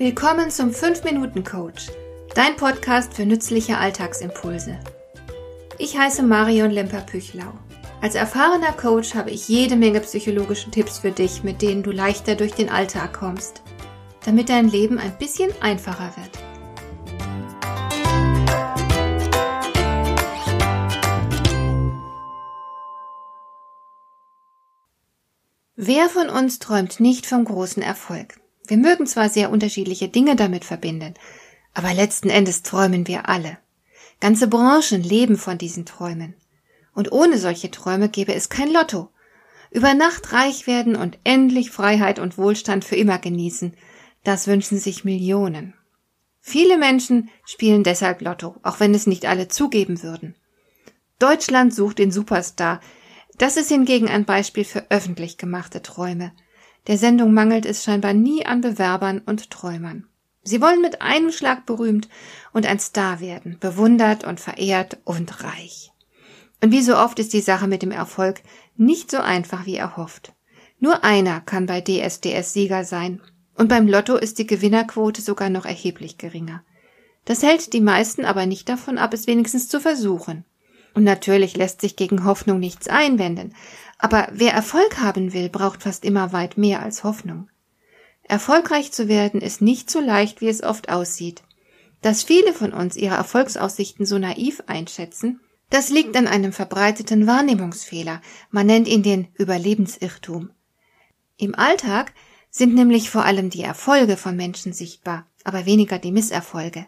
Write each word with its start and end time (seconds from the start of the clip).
Willkommen 0.00 0.50
zum 0.50 0.70
5-Minuten-Coach, 0.70 1.88
dein 2.34 2.56
Podcast 2.56 3.12
für 3.12 3.26
nützliche 3.26 3.76
Alltagsimpulse. 3.76 4.80
Ich 5.76 5.98
heiße 5.98 6.22
Marion 6.22 6.70
Lemper-Püchlau. 6.70 7.52
Als 8.00 8.14
erfahrener 8.14 8.72
Coach 8.72 9.14
habe 9.14 9.30
ich 9.30 9.46
jede 9.48 9.76
Menge 9.76 10.00
psychologische 10.00 10.70
Tipps 10.70 11.00
für 11.00 11.10
dich, 11.10 11.42
mit 11.42 11.60
denen 11.60 11.82
du 11.82 11.90
leichter 11.90 12.34
durch 12.34 12.52
den 12.52 12.70
Alltag 12.70 13.12
kommst, 13.12 13.60
damit 14.24 14.48
dein 14.48 14.70
Leben 14.70 14.98
ein 14.98 15.18
bisschen 15.18 15.50
einfacher 15.60 16.14
wird. 16.16 16.30
Wer 25.76 26.08
von 26.08 26.30
uns 26.30 26.58
träumt 26.58 27.00
nicht 27.00 27.26
vom 27.26 27.44
großen 27.44 27.82
Erfolg? 27.82 28.40
Wir 28.70 28.76
mögen 28.76 29.04
zwar 29.08 29.28
sehr 29.28 29.50
unterschiedliche 29.50 30.06
Dinge 30.06 30.36
damit 30.36 30.64
verbinden, 30.64 31.14
aber 31.74 31.92
letzten 31.92 32.30
Endes 32.30 32.62
träumen 32.62 33.08
wir 33.08 33.28
alle. 33.28 33.58
Ganze 34.20 34.46
Branchen 34.46 35.02
leben 35.02 35.36
von 35.36 35.58
diesen 35.58 35.86
Träumen. 35.86 36.34
Und 36.94 37.10
ohne 37.10 37.36
solche 37.36 37.72
Träume 37.72 38.08
gäbe 38.08 38.32
es 38.32 38.48
kein 38.48 38.72
Lotto. 38.72 39.10
Über 39.72 39.94
Nacht 39.94 40.32
reich 40.32 40.68
werden 40.68 40.94
und 40.94 41.18
endlich 41.24 41.72
Freiheit 41.72 42.20
und 42.20 42.38
Wohlstand 42.38 42.84
für 42.84 42.94
immer 42.94 43.18
genießen, 43.18 43.74
das 44.22 44.46
wünschen 44.46 44.78
sich 44.78 45.02
Millionen. 45.02 45.74
Viele 46.38 46.78
Menschen 46.78 47.28
spielen 47.44 47.82
deshalb 47.82 48.22
Lotto, 48.22 48.54
auch 48.62 48.78
wenn 48.78 48.94
es 48.94 49.08
nicht 49.08 49.26
alle 49.26 49.48
zugeben 49.48 50.04
würden. 50.04 50.36
Deutschland 51.18 51.74
sucht 51.74 51.98
den 51.98 52.12
Superstar. 52.12 52.78
Das 53.36 53.56
ist 53.56 53.68
hingegen 53.68 54.06
ein 54.06 54.26
Beispiel 54.26 54.64
für 54.64 54.88
öffentlich 54.92 55.38
gemachte 55.38 55.82
Träume. 55.82 56.30
Der 56.86 56.98
Sendung 56.98 57.32
mangelt 57.34 57.66
es 57.66 57.84
scheinbar 57.84 58.14
nie 58.14 58.46
an 58.46 58.60
Bewerbern 58.60 59.20
und 59.24 59.50
Träumern. 59.50 60.06
Sie 60.42 60.60
wollen 60.60 60.80
mit 60.80 61.02
einem 61.02 61.32
Schlag 61.32 61.66
berühmt 61.66 62.08
und 62.52 62.66
ein 62.66 62.80
Star 62.80 63.20
werden, 63.20 63.58
bewundert 63.60 64.24
und 64.24 64.40
verehrt 64.40 64.98
und 65.04 65.44
reich. 65.44 65.92
Und 66.62 66.72
wie 66.72 66.82
so 66.82 66.96
oft 66.96 67.18
ist 67.18 67.32
die 67.32 67.40
Sache 67.40 67.66
mit 67.66 67.82
dem 67.82 67.90
Erfolg 67.90 68.42
nicht 68.76 69.10
so 69.10 69.18
einfach 69.18 69.66
wie 69.66 69.76
erhofft. 69.76 70.32
Nur 70.78 71.04
einer 71.04 71.40
kann 71.40 71.66
bei 71.66 71.80
DSDS 71.80 72.52
Sieger 72.52 72.84
sein, 72.84 73.20
und 73.54 73.68
beim 73.68 73.86
Lotto 73.86 74.16
ist 74.16 74.38
die 74.38 74.46
Gewinnerquote 74.46 75.20
sogar 75.20 75.50
noch 75.50 75.66
erheblich 75.66 76.16
geringer. 76.16 76.62
Das 77.26 77.42
hält 77.42 77.74
die 77.74 77.82
meisten 77.82 78.24
aber 78.24 78.46
nicht 78.46 78.68
davon 78.70 78.96
ab, 78.96 79.12
es 79.12 79.26
wenigstens 79.26 79.68
zu 79.68 79.80
versuchen. 79.80 80.44
Und 80.94 81.04
natürlich 81.04 81.56
lässt 81.56 81.80
sich 81.80 81.96
gegen 81.96 82.24
Hoffnung 82.24 82.58
nichts 82.58 82.88
einwenden, 82.88 83.54
aber 83.98 84.28
wer 84.32 84.52
Erfolg 84.52 84.98
haben 84.98 85.32
will, 85.32 85.48
braucht 85.48 85.82
fast 85.82 86.04
immer 86.04 86.32
weit 86.32 86.56
mehr 86.56 86.82
als 86.82 87.04
Hoffnung. 87.04 87.48
Erfolgreich 88.22 88.92
zu 88.92 89.08
werden 89.08 89.40
ist 89.40 89.60
nicht 89.60 89.90
so 89.90 90.00
leicht, 90.00 90.40
wie 90.40 90.48
es 90.48 90.62
oft 90.62 90.88
aussieht. 90.88 91.42
Dass 92.00 92.22
viele 92.22 92.52
von 92.52 92.72
uns 92.72 92.96
ihre 92.96 93.16
Erfolgsaussichten 93.16 94.06
so 94.06 94.18
naiv 94.18 94.62
einschätzen, 94.66 95.40
das 95.68 95.90
liegt 95.90 96.16
an 96.16 96.26
einem 96.26 96.52
verbreiteten 96.52 97.26
Wahrnehmungsfehler, 97.26 98.22
man 98.50 98.66
nennt 98.66 98.88
ihn 98.88 99.02
den 99.02 99.28
Überlebensirrtum. 99.34 100.50
Im 101.36 101.54
Alltag 101.54 102.12
sind 102.50 102.74
nämlich 102.74 103.10
vor 103.10 103.24
allem 103.24 103.50
die 103.50 103.62
Erfolge 103.62 104.16
von 104.16 104.34
Menschen 104.34 104.72
sichtbar, 104.72 105.26
aber 105.44 105.66
weniger 105.66 105.98
die 105.98 106.12
Misserfolge. 106.12 106.86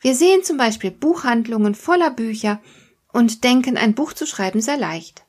Wir 0.00 0.14
sehen 0.14 0.42
zum 0.42 0.58
Beispiel 0.58 0.90
Buchhandlungen 0.90 1.74
voller 1.74 2.10
Bücher 2.10 2.60
und 3.12 3.44
denken, 3.44 3.76
ein 3.76 3.94
Buch 3.94 4.12
zu 4.12 4.26
schreiben 4.26 4.60
sei 4.60 4.76
leicht. 4.76 5.24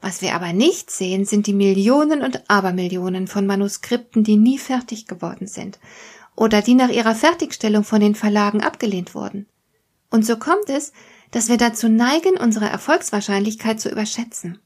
Was 0.00 0.20
wir 0.20 0.34
aber 0.34 0.52
nicht 0.52 0.90
sehen, 0.90 1.24
sind 1.24 1.46
die 1.46 1.52
Millionen 1.52 2.22
und 2.22 2.50
Abermillionen 2.50 3.28
von 3.28 3.46
Manuskripten, 3.46 4.24
die 4.24 4.36
nie 4.36 4.58
fertig 4.58 5.06
geworden 5.06 5.46
sind 5.46 5.78
oder 6.34 6.62
die 6.62 6.74
nach 6.74 6.88
ihrer 6.88 7.14
Fertigstellung 7.14 7.84
von 7.84 8.00
den 8.00 8.14
Verlagen 8.14 8.62
abgelehnt 8.62 9.14
wurden. 9.14 9.46
Und 10.10 10.26
so 10.26 10.36
kommt 10.36 10.68
es, 10.68 10.92
dass 11.30 11.48
wir 11.48 11.56
dazu 11.56 11.88
neigen, 11.88 12.36
unsere 12.36 12.66
Erfolgswahrscheinlichkeit 12.66 13.80
zu 13.80 13.90
überschätzen. 13.90 14.58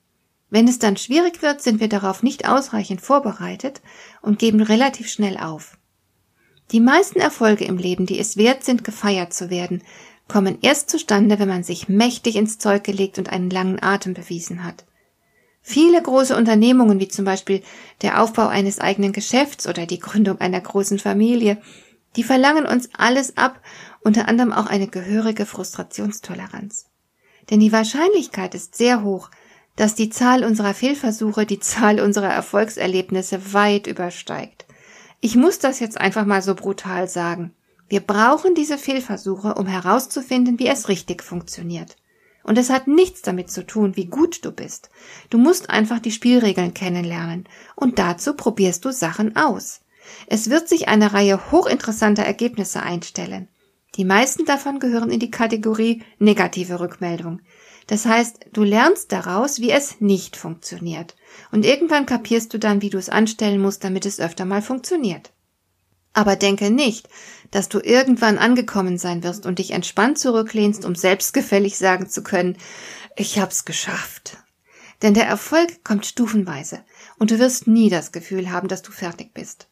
Wenn 0.48 0.68
es 0.68 0.78
dann 0.78 0.96
schwierig 0.96 1.42
wird, 1.42 1.60
sind 1.60 1.80
wir 1.80 1.88
darauf 1.88 2.22
nicht 2.22 2.48
ausreichend 2.48 3.00
vorbereitet 3.00 3.82
und 4.22 4.38
geben 4.38 4.60
relativ 4.60 5.08
schnell 5.08 5.36
auf. 5.38 5.76
Die 6.72 6.80
meisten 6.80 7.20
Erfolge 7.20 7.64
im 7.64 7.78
Leben, 7.78 8.06
die 8.06 8.18
es 8.18 8.36
wert 8.36 8.64
sind, 8.64 8.82
gefeiert 8.82 9.32
zu 9.32 9.50
werden, 9.50 9.82
kommen 10.28 10.58
erst 10.62 10.90
zustande, 10.90 11.38
wenn 11.38 11.48
man 11.48 11.62
sich 11.62 11.88
mächtig 11.88 12.36
ins 12.36 12.58
Zeug 12.58 12.84
gelegt 12.84 13.18
und 13.18 13.30
einen 13.30 13.50
langen 13.50 13.82
Atem 13.82 14.14
bewiesen 14.14 14.64
hat. 14.64 14.84
Viele 15.62 16.00
große 16.00 16.36
Unternehmungen, 16.36 17.00
wie 17.00 17.08
zum 17.08 17.24
Beispiel 17.24 17.60
der 18.02 18.22
Aufbau 18.22 18.46
eines 18.46 18.78
eigenen 18.78 19.12
Geschäfts 19.12 19.66
oder 19.66 19.84
die 19.86 19.98
Gründung 19.98 20.40
einer 20.40 20.60
großen 20.60 21.00
Familie, 21.00 21.60
die 22.14 22.22
verlangen 22.22 22.66
uns 22.66 22.88
alles 22.96 23.36
ab, 23.36 23.60
unter 24.00 24.28
anderem 24.28 24.52
auch 24.52 24.66
eine 24.66 24.86
gehörige 24.86 25.44
Frustrationstoleranz. 25.44 26.86
Denn 27.50 27.58
die 27.58 27.72
Wahrscheinlichkeit 27.72 28.54
ist 28.54 28.76
sehr 28.76 29.02
hoch, 29.02 29.28
dass 29.74 29.96
die 29.96 30.08
Zahl 30.08 30.44
unserer 30.44 30.72
Fehlversuche 30.72 31.46
die 31.46 31.58
Zahl 31.58 32.00
unserer 32.00 32.32
Erfolgserlebnisse 32.32 33.52
weit 33.52 33.88
übersteigt. 33.88 34.66
Ich 35.20 35.34
muss 35.34 35.58
das 35.58 35.80
jetzt 35.80 36.00
einfach 36.00 36.26
mal 36.26 36.42
so 36.42 36.54
brutal 36.54 37.08
sagen. 37.08 37.55
Wir 37.88 38.00
brauchen 38.00 38.54
diese 38.54 38.78
Fehlversuche, 38.78 39.54
um 39.54 39.66
herauszufinden, 39.66 40.58
wie 40.58 40.66
es 40.66 40.88
richtig 40.88 41.22
funktioniert. 41.22 41.96
Und 42.42 42.58
es 42.58 42.70
hat 42.70 42.86
nichts 42.86 43.22
damit 43.22 43.50
zu 43.50 43.66
tun, 43.66 43.96
wie 43.96 44.06
gut 44.06 44.44
du 44.44 44.52
bist. 44.52 44.90
Du 45.30 45.38
musst 45.38 45.70
einfach 45.70 45.98
die 45.98 46.12
Spielregeln 46.12 46.74
kennenlernen. 46.74 47.48
Und 47.74 47.98
dazu 47.98 48.34
probierst 48.34 48.84
du 48.84 48.92
Sachen 48.92 49.36
aus. 49.36 49.80
Es 50.28 50.50
wird 50.50 50.68
sich 50.68 50.88
eine 50.88 51.12
Reihe 51.12 51.50
hochinteressanter 51.50 52.22
Ergebnisse 52.22 52.82
einstellen. 52.82 53.48
Die 53.96 54.04
meisten 54.04 54.44
davon 54.44 54.78
gehören 54.78 55.10
in 55.10 55.20
die 55.20 55.30
Kategorie 55.30 56.02
negative 56.18 56.80
Rückmeldung. 56.80 57.40
Das 57.86 58.04
heißt, 58.04 58.46
du 58.52 58.64
lernst 58.64 59.12
daraus, 59.12 59.60
wie 59.60 59.70
es 59.70 60.00
nicht 60.00 60.36
funktioniert. 60.36 61.16
Und 61.50 61.64
irgendwann 61.64 62.04
kapierst 62.04 62.52
du 62.52 62.58
dann, 62.58 62.82
wie 62.82 62.90
du 62.90 62.98
es 62.98 63.08
anstellen 63.08 63.60
musst, 63.60 63.84
damit 63.84 64.06
es 64.06 64.20
öfter 64.20 64.44
mal 64.44 64.62
funktioniert. 64.62 65.32
Aber 66.16 66.34
denke 66.34 66.70
nicht, 66.70 67.10
dass 67.50 67.68
du 67.68 67.78
irgendwann 67.78 68.38
angekommen 68.38 68.96
sein 68.96 69.22
wirst 69.22 69.44
und 69.44 69.58
dich 69.58 69.72
entspannt 69.72 70.18
zurücklehnst, 70.18 70.86
um 70.86 70.94
selbstgefällig 70.94 71.76
sagen 71.76 72.08
zu 72.08 72.22
können, 72.22 72.56
ich 73.16 73.38
hab's 73.38 73.66
geschafft. 73.66 74.38
Denn 75.02 75.12
der 75.12 75.26
Erfolg 75.26 75.84
kommt 75.84 76.06
stufenweise 76.06 76.82
und 77.18 77.30
du 77.30 77.38
wirst 77.38 77.66
nie 77.66 77.90
das 77.90 78.12
Gefühl 78.12 78.50
haben, 78.50 78.66
dass 78.66 78.80
du 78.80 78.92
fertig 78.92 79.34
bist. 79.34 79.68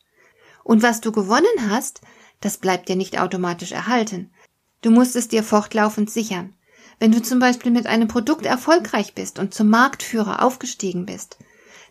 Und 0.65 0.83
was 0.83 1.01
du 1.01 1.13
gewonnen 1.13 1.71
hast, 1.71 2.03
das 2.43 2.59
bleibt 2.59 2.91
dir 2.91 2.97
nicht 2.97 3.19
automatisch 3.19 3.73
erhalten. 3.73 4.31
Du 4.83 4.91
musst 4.91 5.17
es 5.17 5.29
dir 5.29 5.43
fortlaufend 5.43 6.11
sichern. 6.11 6.53
Wenn 6.99 7.11
du 7.11 7.23
zum 7.23 7.39
Beispiel 7.39 7.73
mit 7.73 7.87
einem 7.87 8.07
Produkt 8.07 8.45
erfolgreich 8.45 9.15
bist 9.15 9.39
und 9.39 9.55
zum 9.55 9.71
Marktführer 9.71 10.43
aufgestiegen 10.43 11.07
bist, 11.07 11.39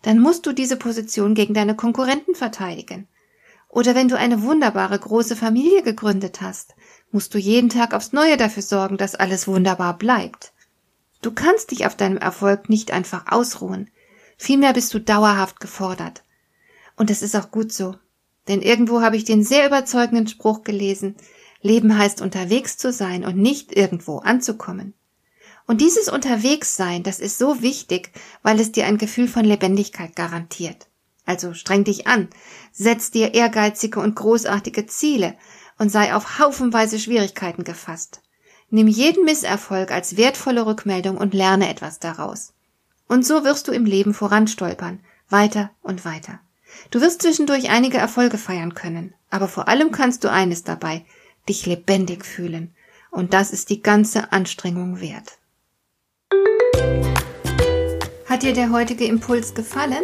dann 0.04 0.20
musst 0.20 0.46
du 0.46 0.54
diese 0.54 0.78
Position 0.78 1.34
gegen 1.34 1.56
deine 1.56 1.76
Konkurrenten 1.76 2.36
verteidigen. 2.36 3.08
Oder 3.74 3.96
wenn 3.96 4.08
du 4.08 4.16
eine 4.16 4.44
wunderbare 4.44 5.00
große 5.00 5.36
Familie 5.36 5.82
gegründet 5.82 6.42
hast, 6.42 6.76
musst 7.12 7.34
du 7.34 7.40
jeden 7.40 7.70
Tag 7.70 7.96
aufs 7.96 8.14
Neue 8.14 8.38
dafür 8.38 8.62
sorgen, 8.62 8.98
dass 8.98 9.16
alles 9.16 9.48
wunderbar 9.48 9.98
bleibt. 9.98 10.54
Du 11.24 11.32
kannst 11.32 11.72
dich 11.72 11.88
auf 11.88 11.98
deinem 11.98 12.18
Erfolg 12.18 12.70
nicht 12.70 12.92
einfach 12.92 13.32
ausruhen. 13.32 13.90
Vielmehr 14.38 14.74
bist 14.74 14.94
du 14.94 15.00
dauerhaft 15.00 15.60
gefordert. 15.60 16.24
Und 16.98 17.10
es 17.10 17.24
ist 17.24 17.36
auch 17.36 17.50
gut 17.50 17.74
so. 17.74 17.96
Denn 18.48 18.62
irgendwo 18.62 19.02
habe 19.02 19.18
ich 19.18 19.24
den 19.24 19.44
sehr 19.44 19.66
überzeugenden 19.66 20.28
Spruch 20.28 20.64
gelesen, 20.64 21.16
Leben 21.64 21.98
heißt 21.98 22.22
unterwegs 22.22 22.78
zu 22.78 22.92
sein 22.92 23.26
und 23.26 23.38
nicht 23.38 23.76
irgendwo 23.76 24.20
anzukommen. 24.20 24.94
Und 25.66 25.82
dieses 25.82 26.10
Unterwegssein, 26.10 27.02
das 27.02 27.20
ist 27.20 27.40
so 27.40 27.64
wichtig, 27.64 28.12
weil 28.44 28.60
es 28.60 28.72
dir 28.72 28.86
ein 28.86 29.00
Gefühl 29.00 29.28
von 29.28 29.46
Lebendigkeit 29.46 30.16
garantiert. 30.16 30.90
Also 31.26 31.54
streng 31.54 31.84
dich 31.84 32.08
an, 32.08 32.28
setz 32.72 33.12
dir 33.12 33.34
ehrgeizige 33.34 34.00
und 34.00 34.16
großartige 34.16 34.86
Ziele 34.88 35.36
und 35.78 35.90
sei 35.90 36.14
auf 36.14 36.40
haufenweise 36.40 37.00
Schwierigkeiten 37.00 37.64
gefasst. 37.64 38.22
Nimm 38.70 38.88
jeden 38.88 39.24
Misserfolg 39.26 39.92
als 39.92 40.18
wertvolle 40.18 40.66
Rückmeldung 40.66 41.18
und 41.18 41.34
lerne 41.34 41.70
etwas 41.70 42.00
daraus. 42.00 42.54
Und 43.08 43.26
so 43.26 43.44
wirst 43.44 43.68
du 43.68 43.72
im 43.72 43.86
Leben 43.86 44.14
voranstolpern, 44.14 45.00
weiter 45.30 45.72
und 45.82 46.06
weiter. 46.06 46.40
Du 46.90 47.02
wirst 47.02 47.22
zwischendurch 47.22 47.70
einige 47.70 47.98
Erfolge 47.98 48.38
feiern 48.38 48.74
können, 48.74 49.14
aber 49.30 49.48
vor 49.48 49.68
allem 49.68 49.92
kannst 49.92 50.24
du 50.24 50.32
eines 50.32 50.64
dabei, 50.64 51.06
dich 51.48 51.66
lebendig 51.66 52.26
fühlen. 52.26 52.74
Und 53.12 53.34
das 53.34 53.52
ist 53.52 53.70
die 53.70 53.82
ganze 53.82 54.32
Anstrengung 54.32 55.00
wert. 55.00 55.38
Hat 58.26 58.42
dir 58.42 58.54
der 58.54 58.72
heutige 58.72 59.06
Impuls 59.06 59.54
gefallen? 59.54 60.04